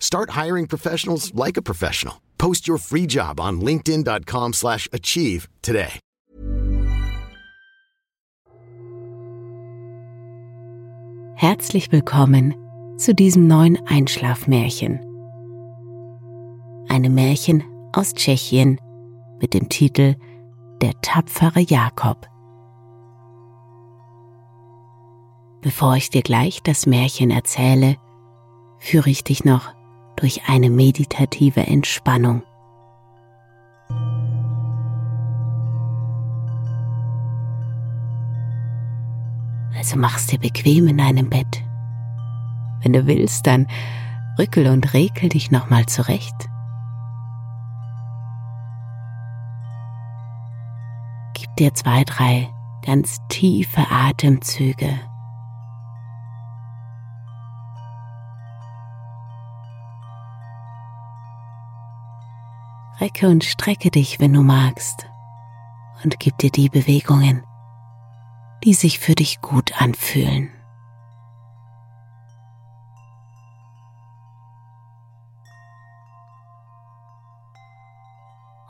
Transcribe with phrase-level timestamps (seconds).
[0.00, 2.20] Start hiring professionals like a professional.
[2.38, 6.00] Post your free job on linkedin.com/achieve slash achieve today.
[11.40, 12.54] Herzlich willkommen
[12.98, 15.00] zu diesem neuen Einschlafmärchen.
[16.90, 18.78] Eine Märchen aus Tschechien
[19.40, 20.16] mit dem Titel
[20.82, 22.26] Der tapfere Jakob.
[25.62, 27.96] Bevor ich dir gleich das Märchen erzähle,
[28.78, 29.72] führe ich dich noch
[30.20, 32.42] durch eine meditative Entspannung.
[39.76, 41.64] Also mach's dir bequem in deinem Bett.
[42.82, 43.66] Wenn du willst, dann
[44.38, 46.48] rückel und rekel dich nochmal zurecht.
[51.34, 52.50] Gib dir zwei, drei
[52.84, 55.09] ganz tiefe Atemzüge.
[63.00, 65.08] Recke und strecke dich, wenn du magst,
[66.04, 67.42] und gib dir die Bewegungen,
[68.62, 70.50] die sich für dich gut anfühlen.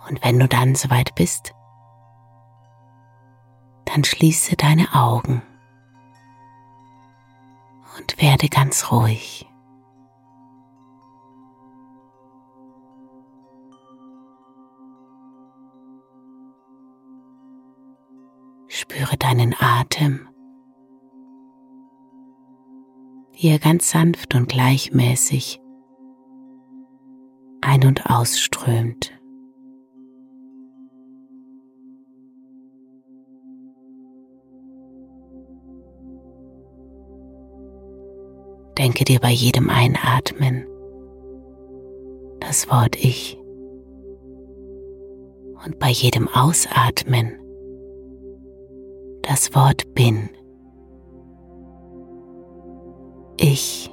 [0.09, 1.55] Und wenn du dann soweit bist,
[3.85, 5.43] dann schließe deine Augen
[7.99, 9.50] und werde ganz ruhig.
[18.91, 20.27] Spüre deinen Atem,
[23.35, 25.61] wie er ganz sanft und gleichmäßig
[27.61, 29.13] ein- und ausströmt.
[38.77, 40.67] Denke dir bei jedem Einatmen
[42.41, 43.39] das Wort Ich
[45.65, 47.41] und bei jedem Ausatmen
[49.31, 50.29] das Wort bin.
[53.39, 53.89] Ich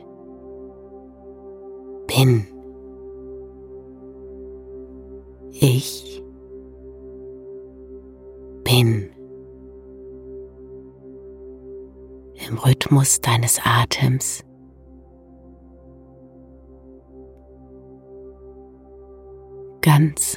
[2.07, 2.47] bin.
[5.51, 6.23] Ich
[8.63, 9.11] bin.
[12.49, 14.43] Im Rhythmus deines Atems.
[19.81, 20.35] Ganz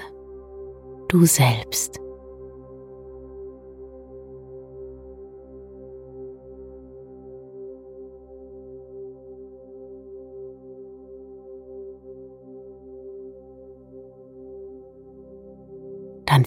[1.08, 1.98] du selbst.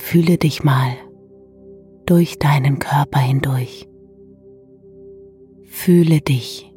[0.04, 0.92] Fühle dich mal
[2.06, 3.88] durch deinen Körper hindurch.
[5.64, 6.72] Fühle dich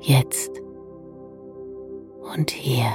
[0.00, 0.50] jetzt
[2.34, 2.90] und hier.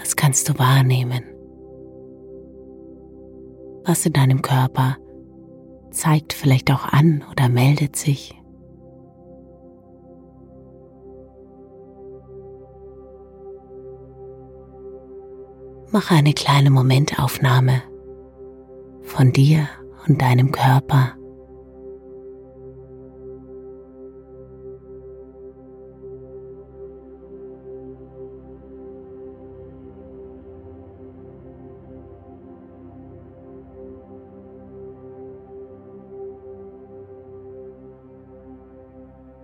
[0.00, 1.22] Was kannst du wahrnehmen?
[3.84, 4.96] Was in deinem Körper
[5.90, 8.35] zeigt vielleicht auch an oder meldet sich?
[15.96, 17.82] Mache eine kleine Momentaufnahme
[19.02, 19.66] von dir
[20.06, 21.14] und deinem Körper.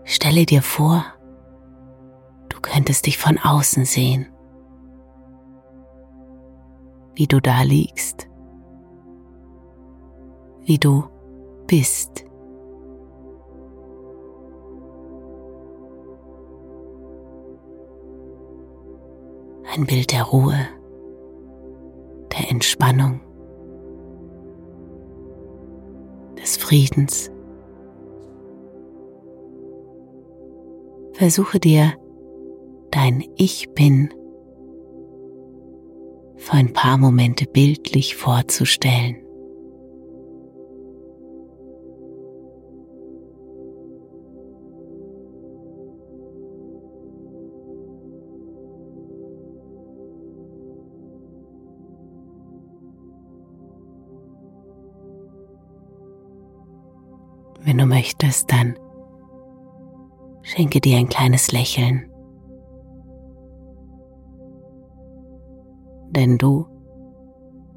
[0.04, 1.02] Stelle dir vor,
[2.50, 4.31] du könntest dich von außen sehen
[7.14, 8.28] wie du da liegst,
[10.64, 11.04] wie du
[11.66, 12.24] bist.
[19.74, 20.68] ein Bild der Ruhe,
[22.32, 23.20] der Entspannung,
[26.36, 27.30] des Friedens.
[31.14, 31.94] Versuche dir
[32.90, 34.12] dein Ich bin
[36.52, 39.16] für ein paar Momente bildlich vorzustellen.
[57.64, 58.76] Wenn du möchtest, dann
[60.42, 62.11] schenke dir ein kleines Lächeln.
[66.14, 66.66] Denn du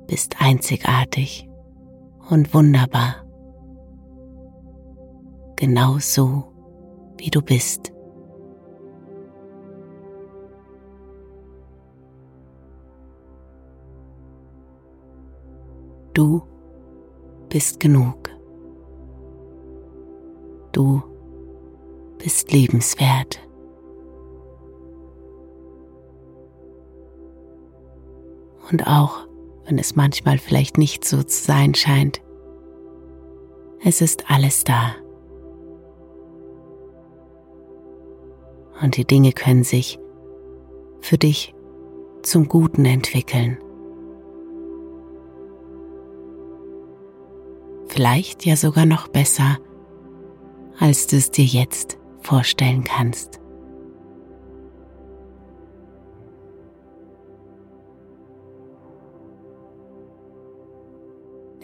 [0.08, 1.50] bist einzigartig
[2.30, 3.26] und wunderbar.
[5.56, 6.44] Genau so,
[7.18, 7.94] wie du bist.
[16.14, 16.44] Du
[17.48, 18.30] bist genug.
[20.74, 21.02] Du
[22.18, 23.45] bist liebenswert.
[28.72, 29.28] Und auch
[29.66, 32.22] wenn es manchmal vielleicht nicht so zu sein scheint,
[33.84, 34.96] es ist alles da.
[38.82, 40.00] Und die Dinge können sich
[41.00, 41.54] für dich
[42.24, 43.58] zum Guten entwickeln.
[47.88, 49.58] Vielleicht ja sogar noch besser,
[50.80, 53.40] als du es dir jetzt vorstellen kannst.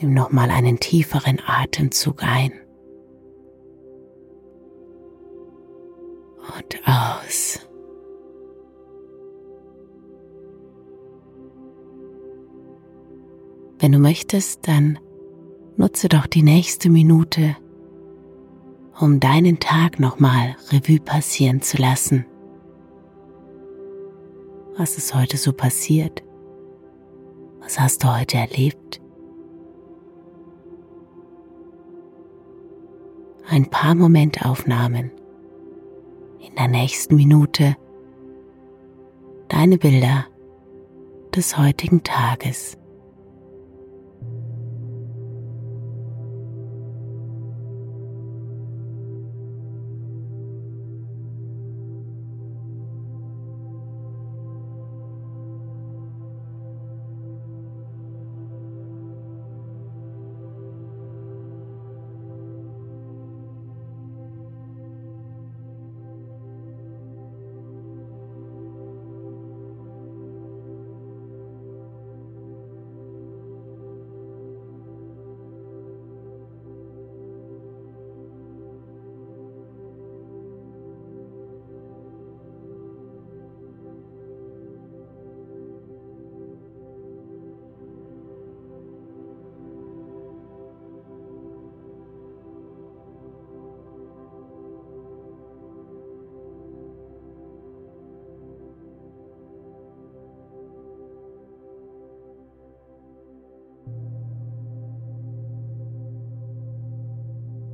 [0.01, 2.51] Nimm nochmal einen tieferen Atemzug ein
[6.57, 7.59] und aus.
[13.79, 14.99] Wenn du möchtest, dann
[15.77, 17.55] nutze doch die nächste Minute
[18.99, 22.25] um deinen Tag nochmal Revue passieren zu lassen.
[24.77, 26.23] Was ist heute so passiert?
[27.61, 29.00] Was hast du heute erlebt?
[33.51, 35.11] Ein paar Momentaufnahmen
[36.39, 37.75] in der nächsten Minute
[39.49, 40.25] deine Bilder
[41.35, 42.77] des heutigen Tages.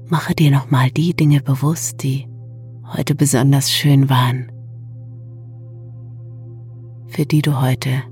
[0.10, 2.30] Mache dir nochmal die Dinge bewusst, die
[2.96, 4.50] heute besonders schön waren,
[7.08, 8.04] für die du heute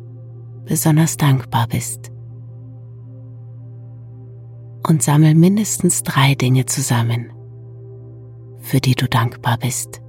[0.66, 2.12] besonders dankbar bist.
[4.86, 7.32] Und sammel mindestens drei Dinge zusammen,
[8.60, 10.02] für die du dankbar bist.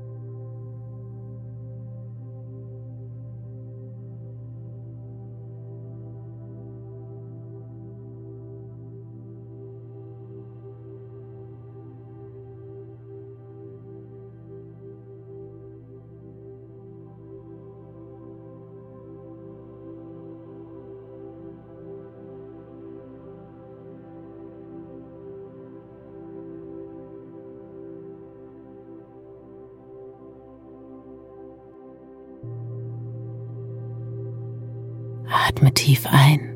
[35.57, 36.55] Atme tief ein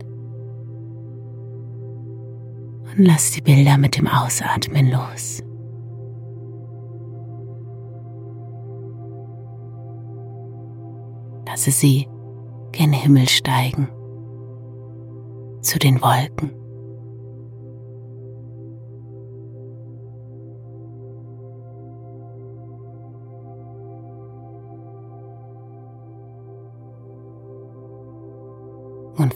[2.84, 5.42] und lass die Bilder mit dem Ausatmen los.
[11.46, 12.06] Lasse sie
[12.72, 13.88] gen Himmel steigen,
[15.62, 16.59] zu den Wolken.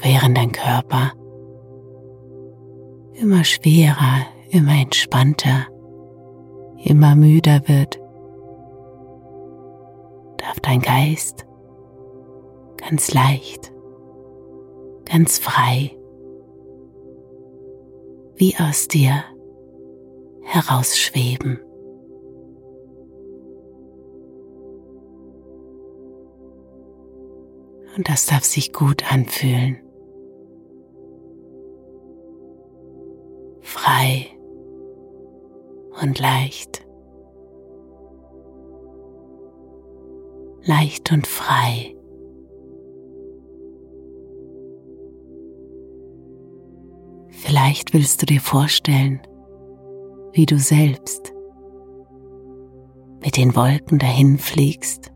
[0.05, 1.13] Während dein Körper
[3.15, 5.67] immer schwerer, immer entspannter,
[6.85, 7.99] immer müder wird,
[10.37, 11.47] darf dein Geist
[12.77, 13.73] ganz leicht,
[15.07, 15.97] ganz frei,
[18.37, 19.25] wie aus dir
[20.43, 21.61] herausschweben.
[27.97, 29.84] Und das darf sich gut anfühlen.
[33.95, 34.27] Frei
[36.03, 36.85] und leicht.
[40.65, 41.95] Leicht und frei.
[47.29, 49.21] Vielleicht willst du dir vorstellen,
[50.33, 51.33] wie du selbst
[53.23, 55.13] mit den Wolken dahin fliegst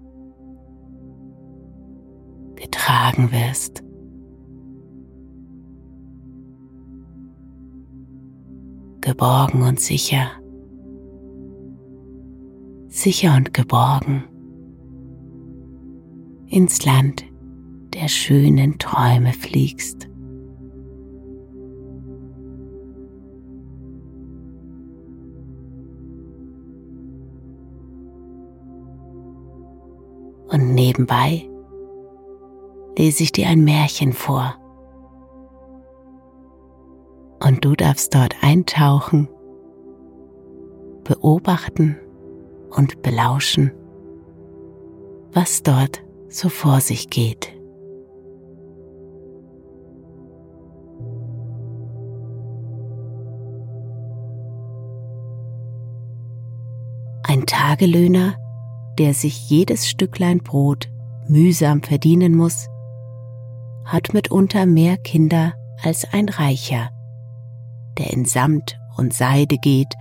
[2.55, 3.83] getragen wirst.
[9.09, 10.33] Geborgen und sicher.
[12.89, 14.25] Sicher und geborgen.
[16.47, 17.25] Ins Land
[17.95, 20.11] der schönen Träume fliegst.
[30.51, 31.49] Und nebenbei
[32.99, 34.68] lese ich dir ein Märchen vor.
[37.41, 39.29] Und du darfst dort eintauchen,
[41.05, 41.97] beobachten
[42.71, 43.73] und belauschen,
[45.33, 47.55] was dort so vor sich geht.
[57.23, 58.37] Ein Tagelöhner,
[58.99, 60.89] der sich jedes Stücklein Brot
[61.29, 62.69] mühsam verdienen muss,
[63.85, 65.53] hat mitunter mehr Kinder
[65.83, 66.91] als ein Reicher,
[67.99, 69.95] der in Samt und Seide geht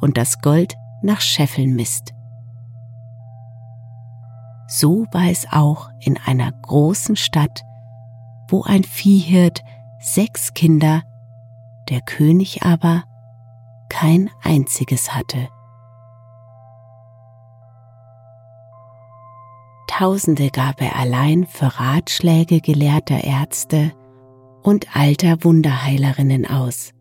[0.00, 2.12] und das Gold nach Scheffeln misst.
[4.66, 7.62] So war es auch in einer großen Stadt,
[8.48, 9.62] wo ein Viehhirt
[10.00, 11.02] sechs Kinder,
[11.88, 13.04] der König aber
[13.88, 15.48] kein einziges hatte.
[19.86, 23.92] Tausende gab er allein für Ratschläge gelehrter Ärzte
[24.62, 26.93] und alter Wunderheilerinnen aus.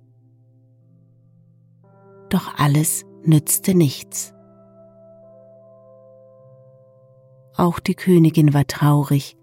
[2.33, 4.33] Doch alles nützte nichts.
[7.55, 9.37] Auch die Königin war traurig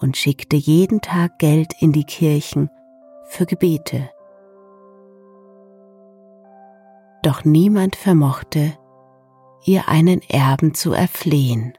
[0.00, 2.70] und schickte jeden Tag Geld in die Kirchen
[3.26, 4.10] für Gebete.
[7.22, 8.76] Doch niemand vermochte,
[9.64, 11.78] ihr einen Erben zu erflehen.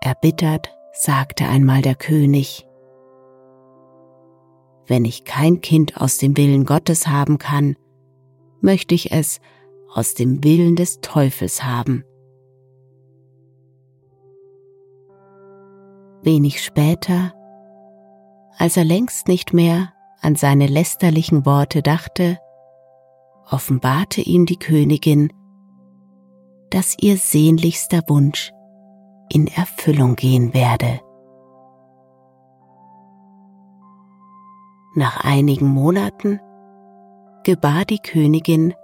[0.00, 2.67] Erbittert sagte einmal der König,
[4.88, 7.76] wenn ich kein Kind aus dem Willen Gottes haben kann,
[8.60, 9.40] möchte ich es
[9.92, 12.04] aus dem Willen des Teufels haben.
[16.22, 17.32] Wenig später,
[18.56, 22.38] als er längst nicht mehr an seine lästerlichen Worte dachte,
[23.48, 25.32] offenbarte ihm die Königin,
[26.70, 28.52] dass ihr sehnlichster Wunsch
[29.30, 31.00] in Erfüllung gehen werde.
[34.94, 36.40] Nach einigen Monaten
[37.44, 38.74] gebar die Königin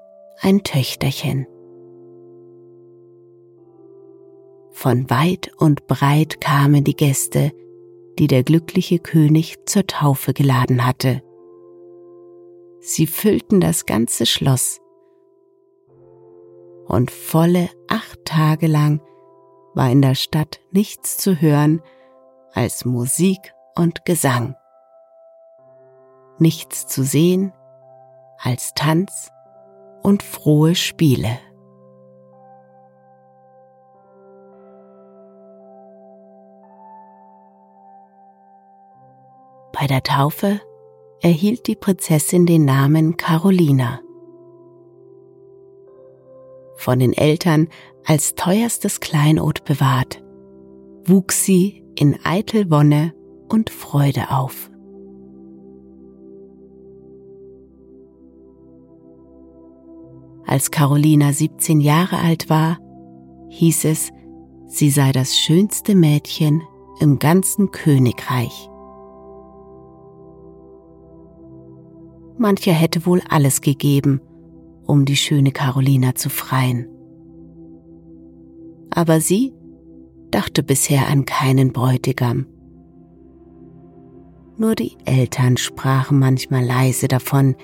[0.40, 1.46] ein Töchterchen.
[4.70, 7.52] Von weit und breit kamen die Gäste,
[8.18, 11.22] die der glückliche König zur Taufe geladen hatte.
[12.80, 14.80] Sie füllten das ganze Schloss
[16.86, 19.00] und volle acht Tage lang
[19.74, 21.82] war in der Stadt nichts zu hören
[22.52, 23.38] als Musik
[23.74, 24.54] und Gesang.
[26.44, 27.54] Nichts zu sehen
[28.38, 29.30] als Tanz
[30.02, 31.38] und frohe Spiele.
[39.72, 40.60] Bei der Taufe
[41.22, 44.00] erhielt die Prinzessin den Namen Carolina.
[46.76, 47.68] Von den Eltern
[48.04, 50.22] als teuerstes Kleinod bewahrt,
[51.06, 53.14] wuchs sie in eitel Wonne
[53.48, 54.70] und Freude auf.
[60.46, 62.78] Als Carolina 17 Jahre alt war,
[63.48, 64.10] hieß es,
[64.66, 66.62] sie sei das schönste Mädchen
[67.00, 68.68] im ganzen Königreich.
[72.36, 74.20] Mancher hätte wohl alles gegeben,
[74.86, 76.88] um die schöne Carolina zu freien
[78.94, 79.52] aber sie
[80.30, 82.46] dachte bisher an keinen Bräutigam.
[84.56, 87.56] Nur die Eltern sprachen manchmal leise davon,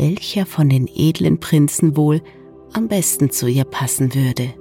[0.00, 2.22] welcher von den edlen Prinzen wohl
[2.72, 4.54] am besten zu ihr passen würde.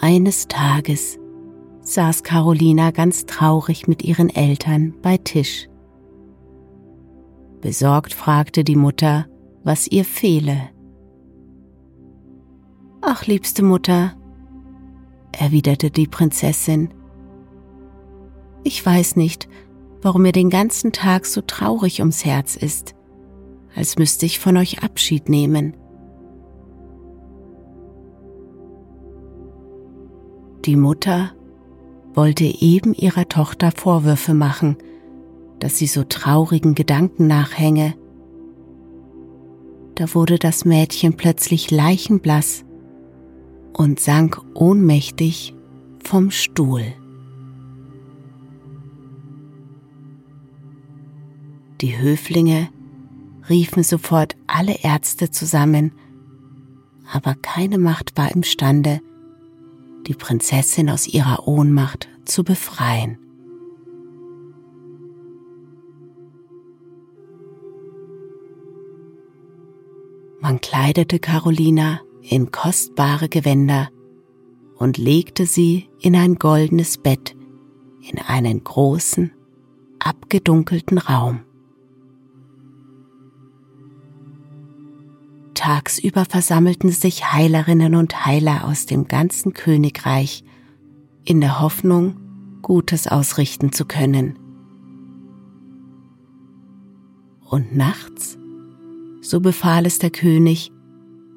[0.00, 1.18] Eines Tages
[1.82, 5.68] saß Carolina ganz traurig mit ihren Eltern bei Tisch.
[7.60, 9.26] Besorgt fragte die Mutter,
[9.62, 10.70] was ihr fehle.
[13.02, 14.16] Ach, liebste Mutter,
[15.32, 16.88] erwiderte die Prinzessin,
[18.64, 19.48] ich weiß nicht,
[20.02, 22.94] warum mir den ganzen Tag so traurig ums Herz ist,
[23.74, 25.76] als müsste ich von euch Abschied nehmen.
[30.64, 31.32] Die Mutter
[32.12, 34.76] wollte eben ihrer Tochter Vorwürfe machen,
[35.58, 37.94] dass sie so traurigen Gedanken nachhänge.
[39.94, 42.64] Da wurde das Mädchen plötzlich leichenblass
[43.72, 45.54] und sank ohnmächtig
[46.02, 46.94] vom Stuhl.
[51.80, 52.68] Die Höflinge
[53.48, 55.92] riefen sofort alle Ärzte zusammen,
[57.10, 59.00] aber keine Macht war imstande,
[60.06, 63.18] die Prinzessin aus ihrer Ohnmacht zu befreien.
[70.40, 73.90] Man kleidete Carolina in kostbare Gewänder
[74.76, 77.36] und legte sie in ein goldenes Bett
[78.00, 79.32] in einen großen,
[79.98, 81.40] abgedunkelten Raum.
[85.60, 90.42] Tagsüber versammelten sich Heilerinnen und Heiler aus dem ganzen Königreich
[91.26, 92.16] in der Hoffnung,
[92.62, 94.38] Gutes ausrichten zu können.
[97.44, 98.38] Und nachts,
[99.20, 100.72] so befahl es der König,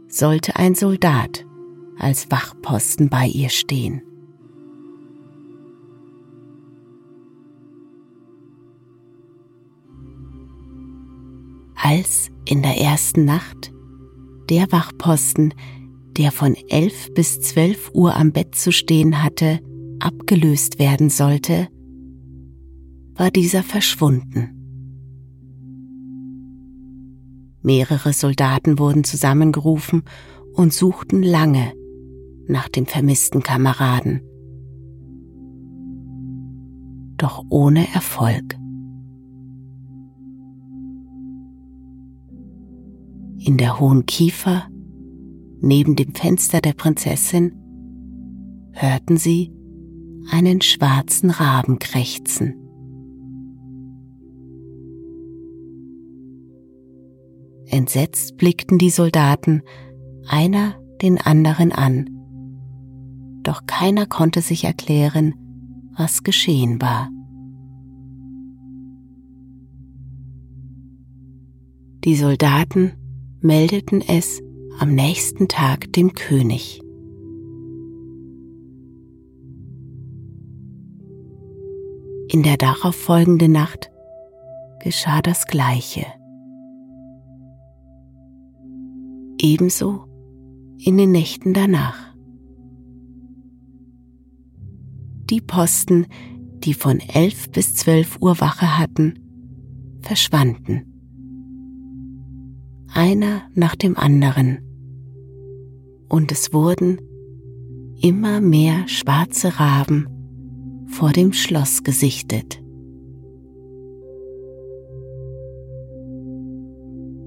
[0.08, 1.46] sollte ein Soldat
[2.00, 4.04] als Wachposten bei ihr stehen.
[11.76, 13.73] Als in der ersten Nacht
[14.50, 15.54] der Wachposten,
[16.18, 19.60] der von elf bis zwölf Uhr am Bett zu stehen hatte,
[20.00, 21.68] abgelöst werden sollte,
[23.16, 24.60] war dieser verschwunden.
[27.62, 30.04] Mehrere Soldaten wurden zusammengerufen
[30.54, 31.74] und suchten lange
[32.48, 34.22] nach dem vermissten Kameraden.
[37.18, 38.58] Doch ohne Erfolg.
[43.46, 44.68] In der hohen Kiefer,
[45.60, 47.54] neben dem Fenster der Prinzessin,
[48.72, 49.52] hörten sie
[50.32, 52.56] einen schwarzen Raben krächzen.
[57.66, 59.62] Entsetzt blickten die Soldaten
[60.28, 62.10] einer den anderen an,
[63.44, 65.34] doch keiner konnte sich erklären,
[65.98, 67.10] was geschehen war.
[72.06, 72.94] Die Soldaten
[73.44, 74.42] meldeten es
[74.80, 76.82] am nächsten Tag dem König.
[82.30, 83.92] In der darauffolgenden Nacht
[84.80, 86.06] geschah das Gleiche.
[89.38, 90.06] Ebenso
[90.80, 92.16] in den Nächten danach.
[95.30, 96.08] Die Posten,
[96.60, 99.20] die von elf bis zwölf Uhr Wache hatten,
[100.02, 100.93] verschwanden
[102.96, 104.60] einer nach dem anderen.
[106.10, 107.00] Und es wurden
[108.02, 110.08] immer mehr schwarze Raben
[110.88, 112.62] vor dem Schloss gesichtet.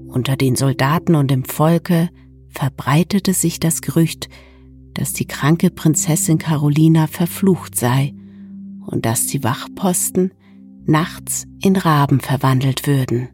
[0.07, 2.09] Unter den Soldaten und im Volke
[2.47, 4.29] verbreitete sich das Gerücht,
[4.93, 8.15] dass die kranke Prinzessin Carolina verflucht sei
[8.87, 10.31] und dass die Wachposten
[10.85, 13.29] nachts in Raben verwandelt würden.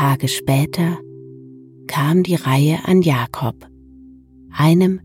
[0.00, 0.96] Tage später
[1.86, 3.68] kam die Reihe an Jakob,
[4.50, 4.98] einem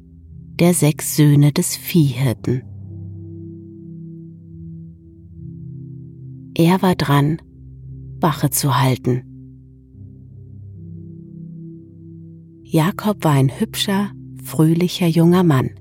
[0.58, 2.64] der sechs Söhne des Viehhirten.
[6.58, 7.42] Er war dran,
[8.22, 9.24] Wache zu halten.
[12.64, 14.12] Jakob war ein hübscher,
[14.46, 15.72] fröhlicher junger Mann,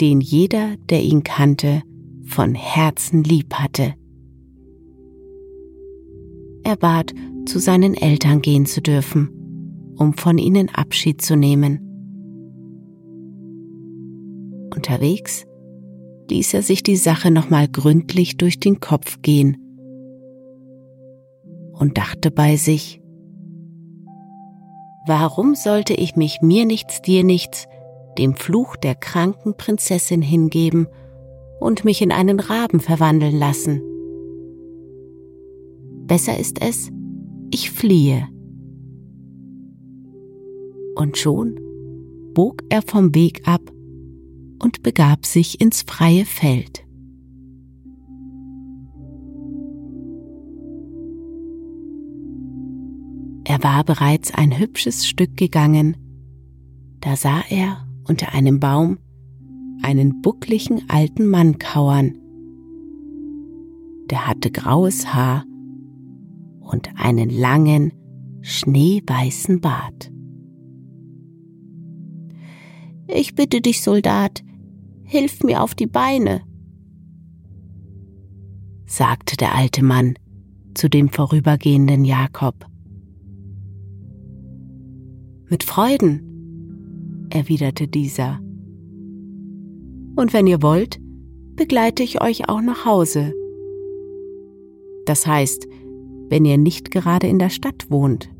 [0.00, 1.82] den jeder, der ihn kannte,
[2.24, 3.94] von Herzen lieb hatte.
[6.64, 7.14] Er bat
[7.46, 11.80] zu seinen Eltern gehen zu dürfen, um von ihnen Abschied zu nehmen.
[14.74, 15.44] Unterwegs
[16.30, 19.56] ließ er sich die Sache nochmal gründlich durch den Kopf gehen
[21.72, 23.00] und dachte bei sich,
[25.04, 27.66] Warum sollte ich mich mir nichts, dir nichts,
[28.18, 30.86] dem Fluch der kranken Prinzessin hingeben
[31.58, 33.82] und mich in einen Raben verwandeln lassen?
[36.06, 36.90] Besser ist es,
[37.52, 38.28] ich fliehe.
[40.94, 41.58] Und schon
[42.34, 43.60] bog er vom Weg ab
[44.62, 46.84] und begab sich ins freie Feld.
[53.44, 55.96] Er war bereits ein hübsches Stück gegangen,
[57.00, 58.98] da sah er unter einem Baum
[59.82, 62.16] einen buckligen alten Mann kauern.
[64.10, 65.44] Der hatte graues Haar
[66.62, 67.92] und einen langen,
[68.42, 70.12] schneeweißen Bart.
[73.08, 74.42] Ich bitte dich, Soldat,
[75.04, 76.42] hilf mir auf die Beine,
[78.86, 80.14] sagte der alte Mann
[80.74, 82.66] zu dem vorübergehenden Jakob.
[85.48, 88.38] Mit Freuden, erwiderte dieser.
[90.16, 90.98] Und wenn ihr wollt,
[91.56, 93.34] begleite ich euch auch nach Hause.
[95.04, 95.66] Das heißt,
[96.32, 98.30] wenn ihr nicht gerade in der Stadt wohnt.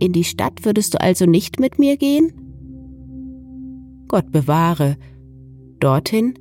[0.00, 2.32] In die Stadt würdest du also nicht mit mir gehen?
[4.08, 4.96] Gott bewahre,
[5.78, 6.36] dorthin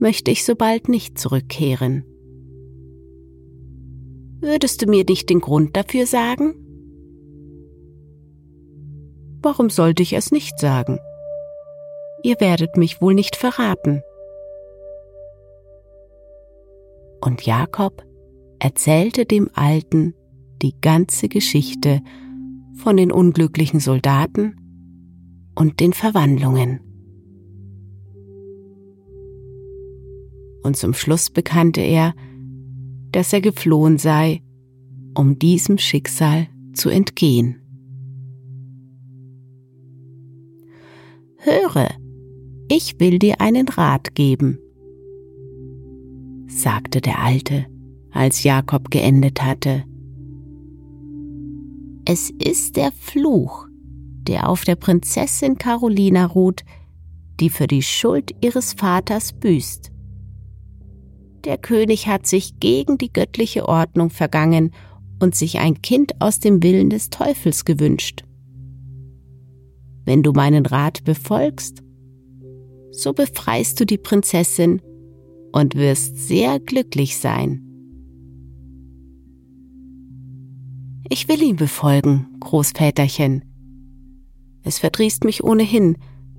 [0.00, 2.04] möchte ich so bald nicht zurückkehren.
[4.42, 6.56] Würdest du mir nicht den Grund dafür sagen?
[9.40, 10.98] Warum sollte ich es nicht sagen?
[12.22, 14.02] Ihr werdet mich wohl nicht verraten.
[17.24, 18.04] Und Jakob
[18.58, 20.12] erzählte dem Alten
[20.60, 22.02] die ganze Geschichte
[22.74, 24.56] von den unglücklichen Soldaten
[25.54, 26.80] und den Verwandlungen.
[30.62, 32.14] Und zum Schluss bekannte er,
[33.10, 34.42] dass er geflohen sei,
[35.14, 37.62] um diesem Schicksal zu entgehen.
[41.38, 41.88] Höre,
[42.68, 44.58] ich will dir einen Rat geben,
[46.46, 47.66] sagte der Alte,
[48.10, 49.84] als Jakob geendet hatte.
[52.04, 53.66] Es ist der Fluch,
[54.22, 56.62] der auf der Prinzessin Carolina ruht,
[57.40, 59.90] die für die Schuld ihres Vaters büßt.
[61.44, 64.70] Der König hat sich gegen die göttliche Ordnung vergangen
[65.20, 68.24] und sich ein Kind aus dem Willen des Teufels gewünscht.
[70.04, 71.82] Wenn du meinen Rat befolgst,
[72.90, 74.80] so befreist du die Prinzessin
[75.54, 77.62] und wirst sehr glücklich sein.
[81.08, 83.44] Ich will ihm befolgen, Großväterchen.
[84.64, 85.96] Es verdrießt mich ohnehin,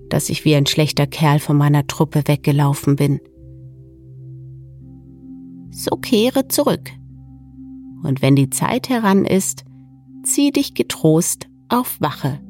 [0.10, 3.22] dass ich wie ein schlechter Kerl von meiner Truppe weggelaufen bin.
[5.72, 6.92] So kehre zurück.
[8.04, 9.64] Und wenn die Zeit heran ist,
[10.24, 12.42] zieh dich getrost auf Wache.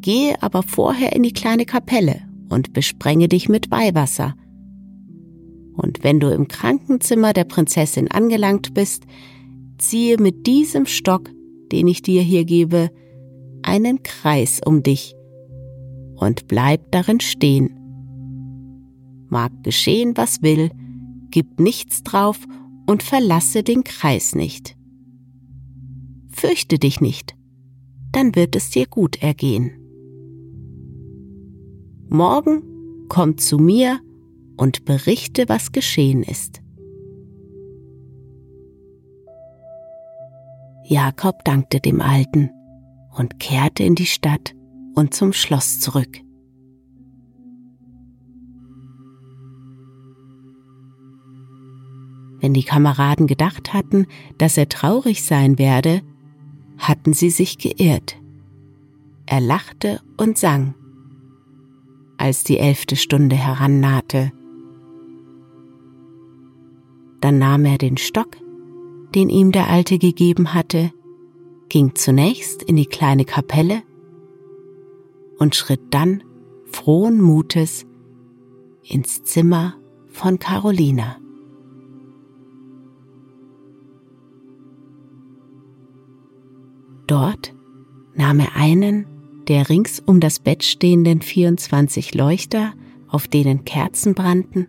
[0.00, 4.34] Gehe aber vorher in die kleine Kapelle und besprenge dich mit Weihwasser.
[5.74, 9.04] Und wenn du im Krankenzimmer der Prinzessin angelangt bist,
[9.78, 11.30] ziehe mit diesem Stock,
[11.72, 12.90] den ich dir hier gebe,
[13.62, 15.14] einen Kreis um dich
[16.16, 17.70] und bleib darin stehen.
[19.28, 20.70] Mag geschehen, was will,
[21.30, 22.38] gib nichts drauf
[22.86, 24.76] und verlasse den Kreis nicht.
[26.28, 27.34] Fürchte dich nicht,
[28.12, 29.70] dann wird es dir gut ergehen.
[32.08, 32.62] Morgen
[33.08, 34.00] komm zu mir
[34.62, 36.62] und berichte, was geschehen ist.
[40.84, 42.50] Jakob dankte dem Alten
[43.16, 44.54] und kehrte in die Stadt
[44.94, 46.20] und zum Schloss zurück.
[52.40, 54.06] Wenn die Kameraden gedacht hatten,
[54.38, 56.02] dass er traurig sein werde,
[56.78, 58.16] hatten sie sich geirrt.
[59.26, 60.76] Er lachte und sang,
[62.16, 64.30] als die elfte Stunde herannahte.
[67.22, 68.36] Dann nahm er den Stock,
[69.14, 70.92] den ihm der Alte gegeben hatte,
[71.68, 73.82] ging zunächst in die kleine Kapelle
[75.38, 76.24] und schritt dann
[76.64, 77.86] frohen Mutes
[78.82, 79.74] ins Zimmer
[80.08, 81.16] von Carolina.
[87.06, 87.54] Dort
[88.14, 89.06] nahm er einen
[89.48, 92.72] der rings um das Bett stehenden 24 Leuchter,
[93.08, 94.66] auf denen Kerzen brannten,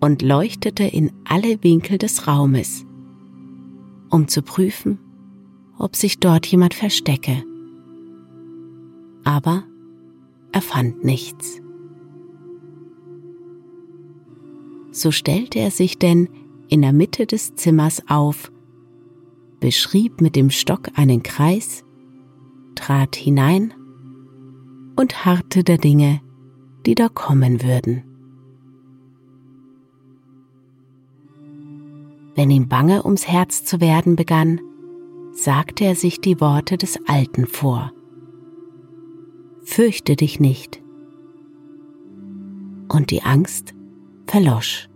[0.00, 2.86] und leuchtete in alle Winkel des Raumes,
[4.10, 4.98] um zu prüfen,
[5.78, 7.42] ob sich dort jemand verstecke.
[9.24, 9.64] Aber
[10.52, 11.60] er fand nichts.
[14.90, 16.28] So stellte er sich denn
[16.68, 18.50] in der Mitte des Zimmers auf,
[19.60, 21.84] beschrieb mit dem Stock einen Kreis,
[22.74, 23.74] trat hinein
[24.96, 26.20] und harrte der Dinge,
[26.86, 28.02] die da kommen würden.
[32.38, 34.60] Wenn ihm bange ums Herz zu werden begann,
[35.32, 37.90] sagte er sich die Worte des Alten vor.
[39.64, 40.80] Fürchte dich nicht.
[42.88, 43.74] Und die Angst
[44.28, 44.88] verlosch.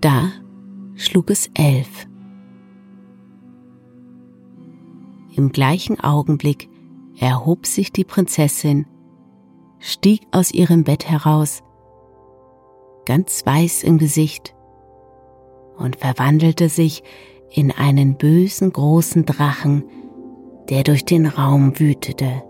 [0.00, 0.32] Da
[0.94, 2.08] schlug es elf.
[5.36, 6.70] Im gleichen Augenblick
[7.18, 8.86] erhob sich die Prinzessin,
[9.80, 11.62] stieg aus ihrem Bett heraus,
[13.04, 14.54] ganz weiß im Gesicht,
[15.76, 17.02] und verwandelte sich
[17.50, 19.84] in einen bösen großen Drachen,
[20.68, 22.42] der durch den Raum wütete.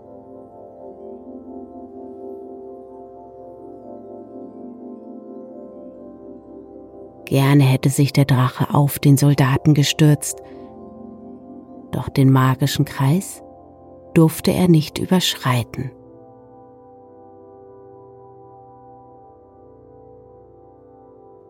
[7.25, 10.41] Gerne hätte sich der Drache auf den Soldaten gestürzt,
[11.91, 13.41] doch den magischen Kreis
[14.13, 15.91] durfte er nicht überschreiten.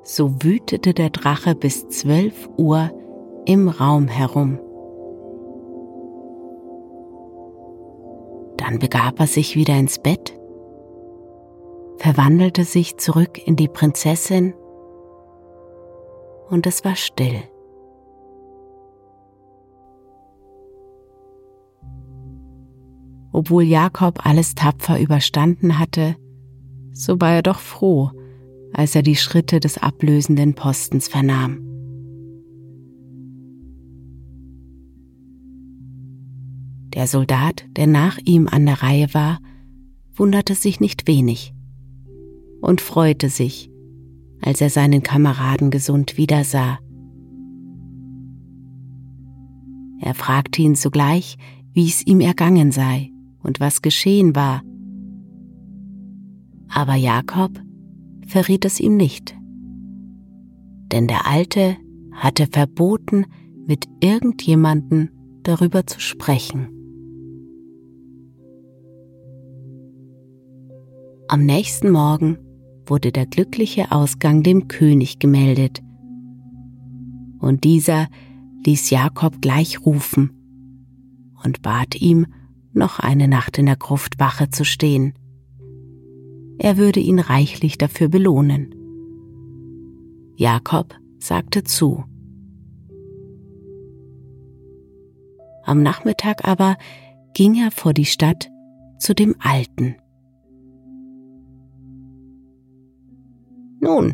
[0.03, 2.91] So wütete der Drache bis zwölf Uhr
[3.45, 4.59] im Raum herum.
[8.57, 10.37] Dann begab er sich wieder ins Bett,
[11.97, 14.53] verwandelte sich zurück in die Prinzessin
[16.49, 17.43] und es war still.
[23.31, 26.15] Obwohl Jakob alles tapfer überstanden hatte,
[26.91, 28.11] so war er doch froh,
[28.73, 31.60] als er die Schritte des ablösenden Postens vernahm.
[36.93, 39.39] Der Soldat, der nach ihm an der Reihe war,
[40.13, 41.53] wunderte sich nicht wenig
[42.62, 43.71] und freute sich,
[44.41, 46.79] als er seinen Kameraden gesund wiedersah.
[50.01, 51.38] Er fragte ihn sogleich,
[51.73, 54.63] wie es ihm ergangen sei und was geschehen war.
[56.67, 57.62] Aber Jakob
[58.31, 59.35] verriet es ihm nicht,
[60.91, 61.75] denn der Alte
[62.13, 63.25] hatte verboten,
[63.67, 65.11] mit irgendjemanden
[65.43, 66.69] darüber zu sprechen.
[71.27, 72.37] Am nächsten Morgen
[72.85, 75.81] wurde der glückliche Ausgang dem König gemeldet,
[77.39, 78.07] und dieser
[78.65, 80.31] ließ Jakob gleich rufen
[81.43, 82.27] und bat ihm,
[82.73, 85.13] noch eine Nacht in der Gruft Wache zu stehen.
[86.63, 88.76] Er würde ihn reichlich dafür belohnen.
[90.36, 92.04] Jakob sagte zu.
[95.63, 96.78] Am Nachmittag aber
[97.34, 98.52] ging er vor die Stadt
[99.00, 99.95] zu dem Alten.
[103.80, 104.13] Nun,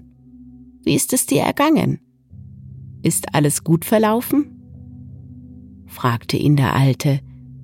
[0.83, 1.99] wie ist es dir ergangen?
[3.03, 4.53] Ist alles gut verlaufen?
[5.85, 7.19] fragte ihn der Alte,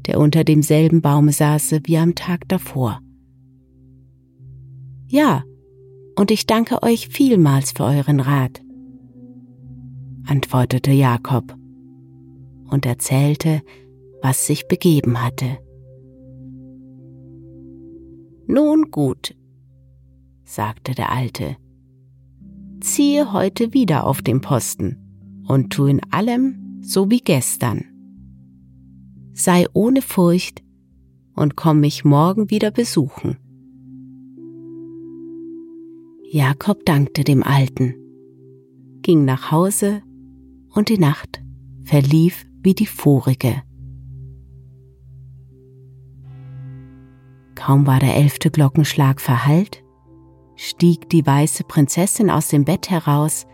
[0.08, 3.00] der unter demselben Baume saße wie am Tag davor.
[5.14, 5.44] Ja,
[6.16, 8.64] und ich danke euch vielmals für euren Rat,
[10.26, 11.56] antwortete Jakob
[12.72, 13.62] und erzählte,
[14.24, 15.60] was sich begeben hatte.
[18.48, 19.36] Nun gut,
[20.46, 21.58] sagte der Alte,
[22.82, 24.98] ziehe heute wieder auf den Posten
[25.48, 27.86] und tu in allem so wie gestern
[29.36, 30.64] sei ohne Furcht
[31.36, 33.38] und komm mich morgen wieder besuchen.
[36.36, 37.94] Jakob dankte dem Alten,
[39.04, 40.02] ging nach Hause
[40.74, 41.44] und die Nacht
[41.84, 43.62] verlief wie die vorige.
[47.54, 49.84] Kaum war der elfte Glockenschlag verhallt,
[50.56, 53.46] stieg die weiße Prinzessin aus dem Bett heraus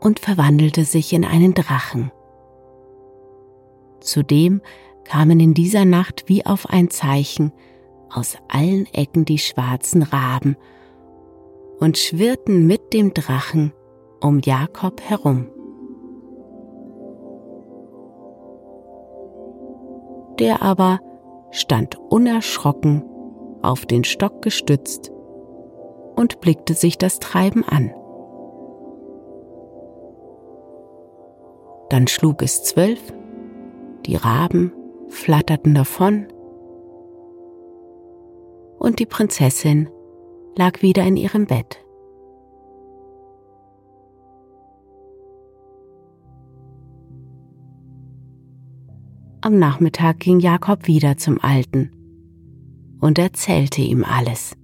[0.00, 2.10] und verwandelte sich in einen Drachen.
[4.00, 4.62] Zudem
[5.04, 7.52] kamen in dieser Nacht wie auf ein Zeichen
[8.08, 10.56] aus allen Ecken die schwarzen Raben
[11.84, 13.74] und schwirrten mit dem Drachen
[14.22, 15.48] um Jakob herum.
[20.38, 21.00] Der aber
[21.50, 23.04] stand unerschrocken
[23.60, 25.12] auf den Stock gestützt
[26.16, 27.92] und blickte sich das Treiben an.
[31.90, 33.12] Dann schlug es zwölf
[34.06, 34.72] die Raben
[35.08, 36.28] flatterten davon
[38.78, 39.90] und die Prinzessin
[40.56, 41.80] lag wieder in ihrem Bett.
[49.40, 51.90] Am Nachmittag ging Jakob wieder zum Alten
[53.00, 54.56] und erzählte ihm alles.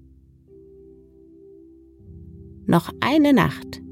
[2.66, 3.82] Noch eine Nacht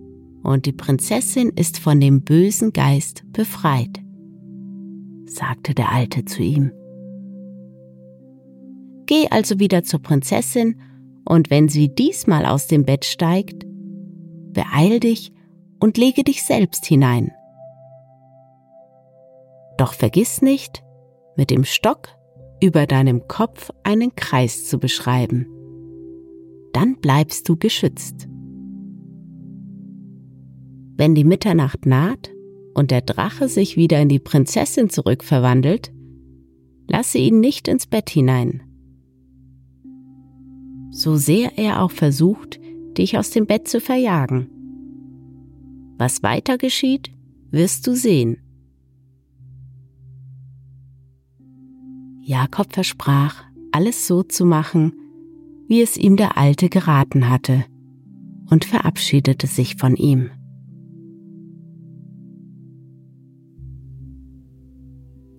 [0.43, 4.01] und die Prinzessin ist von dem bösen Geist befreit,
[5.27, 6.73] sagte der Alte zu ihm.
[9.05, 10.81] Geh also wieder zur Prinzessin,
[11.29, 13.67] und wenn sie diesmal aus dem Bett steigt,
[14.55, 15.31] beeil dich
[15.79, 17.33] und lege dich selbst hinein.
[19.77, 20.83] Doch vergiss nicht,
[21.37, 22.09] mit dem Stock
[22.63, 25.47] über deinem Kopf einen Kreis zu beschreiben.
[26.73, 28.27] Dann bleibst du geschützt.
[30.97, 32.33] Wenn die Mitternacht naht
[32.73, 35.93] und der Drache sich wieder in die Prinzessin zurückverwandelt,
[36.89, 38.63] lasse ihn nicht ins Bett hinein.
[40.99, 42.59] So sehr er auch versucht,
[42.99, 44.49] dich aus dem Bett zu verjagen.
[45.97, 47.13] Was weiter geschieht,
[47.53, 48.39] wirst du sehen.
[52.21, 54.93] Jakob versprach, alles so zu machen,
[55.69, 57.65] wie es ihm der Alte geraten hatte,
[58.51, 60.31] und verabschiedete sich von ihm.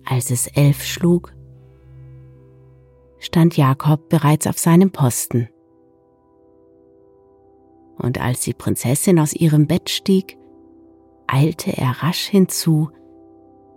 [0.06, 1.34] Als es elf schlug,
[3.20, 5.48] stand Jakob bereits auf seinem Posten.
[7.96, 10.38] Und als die Prinzessin aus ihrem Bett stieg,
[11.26, 12.90] eilte er rasch hinzu,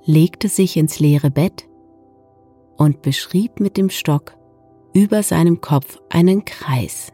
[0.06, 1.67] legte sich ins leere Bett
[2.77, 4.36] und beschrieb mit dem Stock
[4.93, 7.12] über seinem Kopf einen Kreis.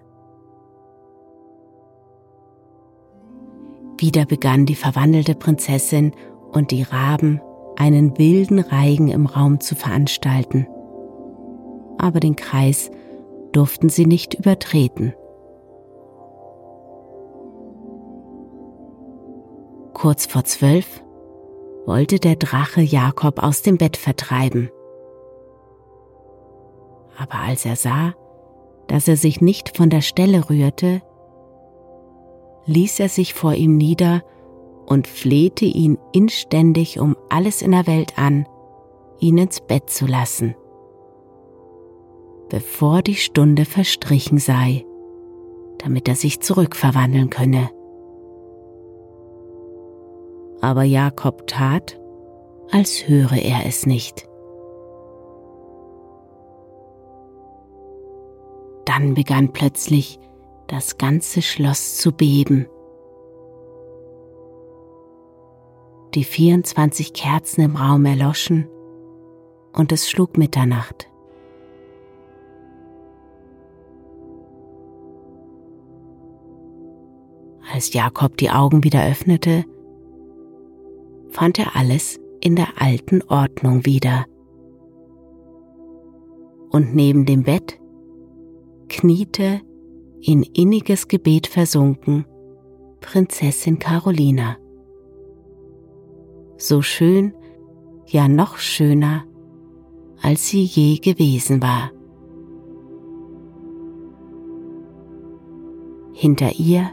[3.97, 6.13] Wieder begann die verwandelte Prinzessin
[6.51, 7.41] und die Raben
[7.75, 10.67] einen wilden Reigen im Raum zu veranstalten.
[11.99, 12.89] Aber den Kreis
[13.51, 15.13] durften sie nicht übertreten.
[19.93, 21.03] Kurz vor zwölf
[21.85, 24.71] wollte der Drache Jakob aus dem Bett vertreiben
[27.19, 28.13] aber als er sah,
[28.87, 31.01] dass er sich nicht von der Stelle rührte,
[32.65, 34.23] ließ er sich vor ihm nieder
[34.85, 38.47] und flehte ihn inständig um alles in der Welt an,
[39.19, 40.55] ihn ins Bett zu lassen,
[42.49, 44.85] bevor die Stunde verstrichen sei,
[45.77, 47.69] damit er sich zurückverwandeln könne.
[50.61, 51.99] Aber Jakob tat,
[52.71, 54.27] als höre er es nicht.
[58.85, 60.19] Dann begann plötzlich
[60.67, 62.67] das ganze Schloss zu beben.
[66.15, 68.67] Die 24 Kerzen im Raum erloschen
[69.73, 71.08] und es schlug Mitternacht.
[77.71, 79.63] Als Jakob die Augen wieder öffnete,
[81.29, 84.25] fand er alles in der alten Ordnung wieder.
[86.71, 87.79] Und neben dem Bett
[88.87, 89.61] kniete,
[90.21, 92.25] in inniges Gebet versunken,
[93.01, 94.57] Prinzessin Carolina.
[96.57, 97.33] So schön,
[98.07, 99.25] ja noch schöner,
[100.21, 101.91] als sie je gewesen war.
[106.13, 106.91] Hinter ihr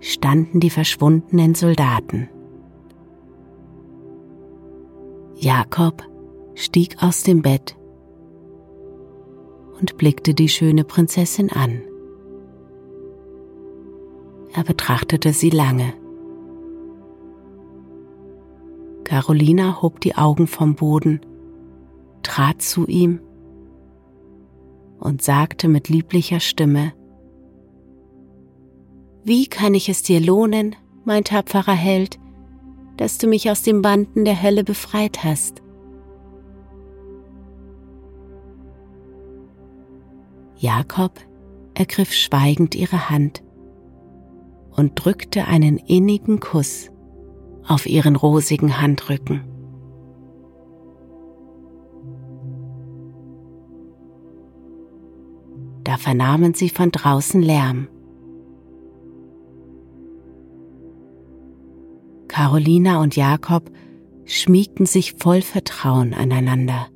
[0.00, 2.28] standen die verschwundenen Soldaten.
[5.34, 6.02] Jakob
[6.54, 7.76] stieg aus dem Bett
[9.78, 11.82] und blickte die schöne Prinzessin an.
[14.54, 15.92] Er betrachtete sie lange.
[19.04, 21.20] Carolina hob die Augen vom Boden,
[22.22, 23.20] trat zu ihm
[24.98, 26.92] und sagte mit lieblicher Stimme,
[29.26, 32.20] Wie kann ich es dir lohnen, mein tapferer Held,
[32.96, 35.62] dass du mich aus den Banden der Hölle befreit hast?
[40.54, 41.10] Jakob
[41.74, 43.42] ergriff schweigend ihre Hand
[44.70, 46.92] und drückte einen innigen Kuss
[47.66, 49.42] auf ihren rosigen Handrücken.
[55.82, 57.88] Da vernahmen sie von draußen Lärm.
[62.28, 63.70] Carolina und Jakob
[64.24, 66.88] schmiegten sich voll Vertrauen aneinander.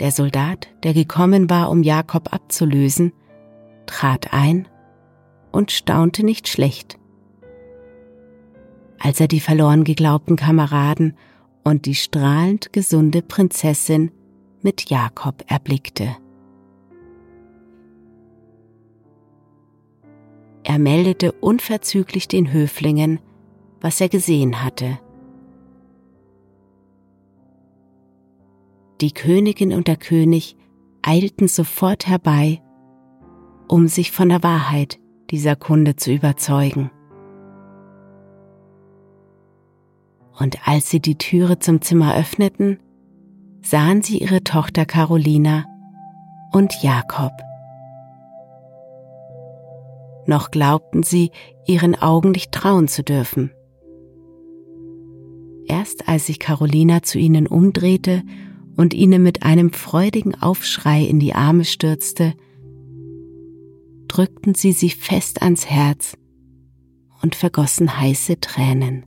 [0.00, 3.12] Der Soldat, der gekommen war, um Jakob abzulösen,
[3.86, 4.66] trat ein
[5.52, 6.98] und staunte nicht schlecht.
[8.98, 11.16] Als er die verloren geglaubten Kameraden
[11.62, 14.10] und die strahlend gesunde Prinzessin
[14.62, 16.16] mit Jakob erblickte.
[20.64, 23.20] Er meldete unverzüglich den Höflingen,
[23.80, 24.98] was er gesehen hatte
[29.00, 30.56] Die Königin und der König
[31.02, 32.62] eilten sofort herbei
[33.66, 34.98] um sich von der Wahrheit
[35.30, 36.90] dieser Kunde zu überzeugen.
[40.38, 42.78] Und als sie die Türe zum Zimmer öffneten,
[43.62, 45.64] sahen sie ihre Tochter Carolina
[46.52, 47.32] und Jakob.
[50.26, 51.30] Noch glaubten sie,
[51.66, 53.50] ihren Augen nicht trauen zu dürfen.
[55.66, 58.22] Erst als sich Carolina zu ihnen umdrehte
[58.76, 62.34] und ihnen mit einem freudigen Aufschrei in die Arme stürzte,
[64.08, 66.16] drückten sie sich fest ans Herz
[67.22, 69.06] und vergossen heiße Tränen.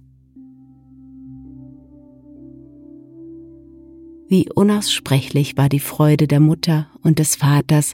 [4.30, 7.94] Wie unaussprechlich war die Freude der Mutter und des Vaters,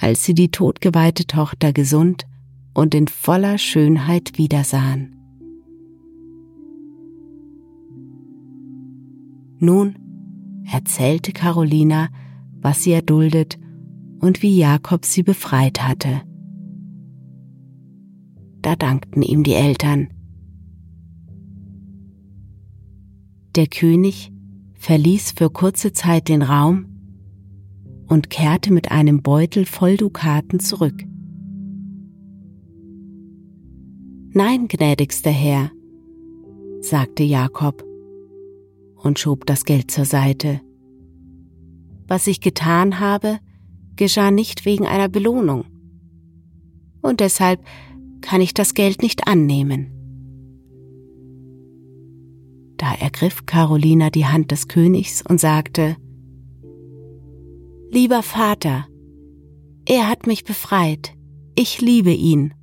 [0.00, 2.24] als sie die todgeweihte Tochter gesund
[2.74, 5.16] und in voller Schönheit wiedersahen.
[9.58, 9.96] Nun
[10.72, 12.08] erzählte Carolina,
[12.60, 13.58] was sie erduldet
[14.20, 16.22] und wie Jakob sie befreit hatte.
[18.62, 20.08] Da dankten ihm die Eltern.
[23.56, 24.32] Der König
[24.74, 26.86] verließ für kurze Zeit den Raum
[28.06, 31.04] und kehrte mit einem Beutel voll Dukaten zurück.
[34.32, 35.72] Nein, gnädigster Herr,
[36.82, 37.84] sagte Jakob
[38.94, 40.60] und schob das Geld zur Seite.
[42.06, 43.40] Was ich getan habe,
[43.96, 45.64] geschah nicht wegen einer Belohnung.
[47.02, 47.60] Und deshalb
[48.20, 49.90] kann ich das Geld nicht annehmen.
[52.76, 55.96] Da ergriff Carolina die Hand des Königs und sagte,
[57.90, 58.86] Lieber Vater,
[59.86, 61.14] er hat mich befreit,
[61.56, 62.54] ich liebe ihn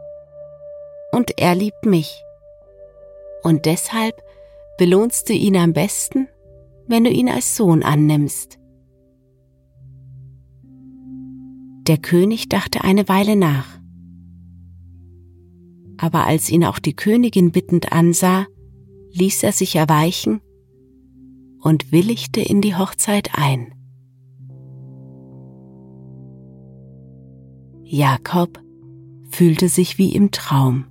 [1.17, 2.23] und er liebt mich.
[3.41, 4.21] Und deshalb
[4.77, 6.27] belohnst du ihn am besten,
[6.85, 8.59] wenn du ihn als Sohn annimmst.
[11.87, 13.79] Der König dachte eine Weile nach.
[15.97, 18.45] Aber als ihn auch die Königin bittend ansah,
[19.13, 20.39] ließ er sich erweichen
[21.59, 23.73] und willigte in die Hochzeit ein.
[27.83, 28.59] Jakob
[29.31, 30.85] fühlte sich wie im Traum.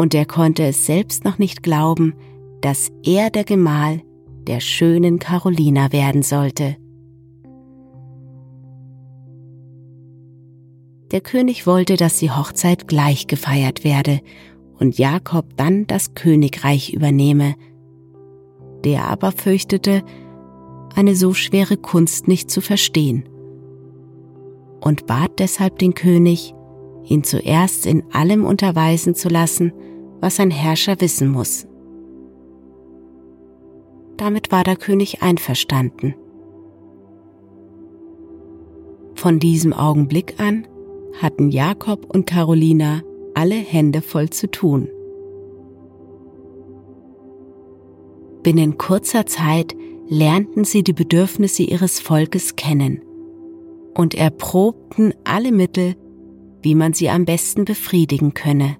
[0.00, 2.14] Und er konnte es selbst noch nicht glauben,
[2.62, 4.00] dass er der Gemahl
[4.46, 6.78] der schönen Carolina werden sollte.
[11.10, 14.22] Der König wollte, dass die Hochzeit gleich gefeiert werde
[14.78, 17.54] und Jakob dann das Königreich übernehme.
[18.86, 20.02] Der aber fürchtete,
[20.94, 23.28] eine so schwere Kunst nicht zu verstehen
[24.80, 26.54] und bat deshalb den König,
[27.04, 29.74] ihn zuerst in allem unterweisen zu lassen,
[30.20, 31.66] was ein Herrscher wissen muss.
[34.16, 36.14] Damit war der König einverstanden.
[39.14, 40.66] Von diesem Augenblick an
[41.20, 43.02] hatten Jakob und Carolina
[43.34, 44.88] alle Hände voll zu tun.
[48.42, 49.76] Binnen kurzer Zeit
[50.08, 53.02] lernten sie die Bedürfnisse ihres Volkes kennen
[53.94, 55.94] und erprobten alle Mittel,
[56.62, 58.76] wie man sie am besten befriedigen könne,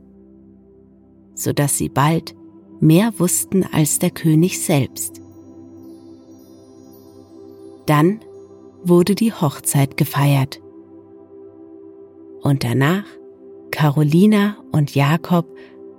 [1.42, 2.34] so dass sie bald
[2.80, 5.20] mehr wussten als der König selbst.
[7.86, 8.20] Dann
[8.82, 10.60] wurde die Hochzeit gefeiert.
[12.42, 13.04] Und danach
[13.70, 15.46] Carolina und Jakob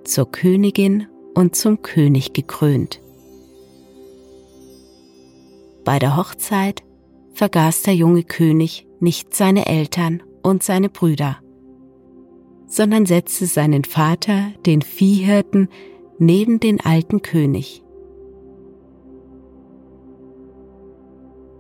[0.04, 3.02] zur Königin und zum König gekrönt.
[5.84, 6.84] Bei der Hochzeit
[7.34, 11.38] vergaß der junge König nicht seine Eltern und seine Brüder,
[12.72, 15.68] sondern setzte seinen Vater, den Viehhirten,
[16.18, 17.84] neben den alten König.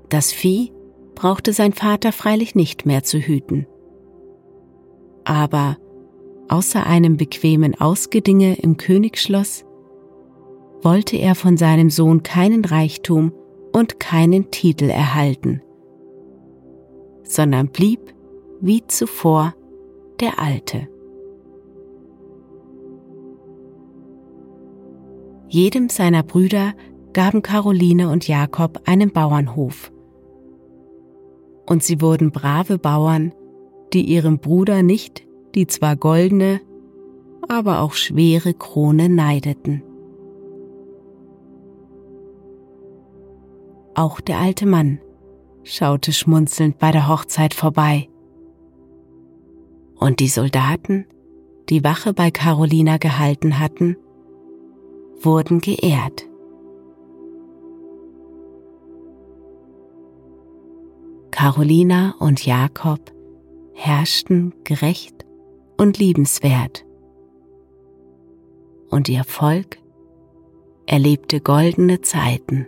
[0.07, 0.71] Das Vieh
[1.13, 3.67] brauchte sein Vater freilich nicht mehr zu hüten.
[5.25, 5.77] Aber
[6.47, 9.65] außer einem bequemen Ausgedinge im Königsschloss,
[10.81, 13.33] wollte er von seinem Sohn keinen Reichtum
[13.73, 15.61] und keinen Titel erhalten,
[17.23, 18.13] sondern blieb
[18.61, 19.53] wie zuvor
[20.21, 20.87] der Alte.
[25.53, 26.73] Jedem seiner Brüder
[27.11, 29.91] gaben Caroline und Jakob einen Bauernhof.
[31.67, 33.33] Und sie wurden brave Bauern,
[33.91, 36.61] die ihrem Bruder nicht die zwar goldene,
[37.49, 39.83] aber auch schwere Krone neideten.
[43.93, 44.99] Auch der alte Mann
[45.63, 48.07] schaute schmunzelnd bei der Hochzeit vorbei.
[49.99, 51.07] Und die Soldaten,
[51.67, 53.97] die Wache bei Carolina gehalten hatten,
[55.25, 56.27] wurden geehrt.
[61.31, 62.99] Carolina und Jakob
[63.73, 65.25] herrschten gerecht
[65.77, 66.85] und liebenswert.
[68.89, 69.77] Und ihr Volk
[70.85, 72.67] erlebte goldene Zeiten.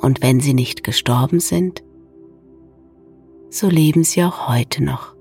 [0.00, 1.82] Und wenn sie nicht gestorben sind,
[3.50, 5.15] so leben sie auch heute noch.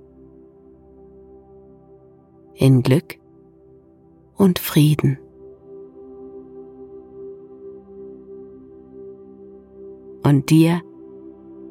[2.58, 3.18] In Glück
[4.38, 5.20] und Frieden.
[10.24, 10.82] Und dir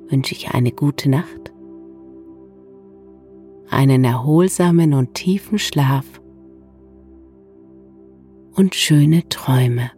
[0.08, 1.54] wünsche ich eine gute Nacht,
[3.70, 6.20] einen erholsamen und tiefen Schlaf
[8.54, 9.90] und schöne Träume.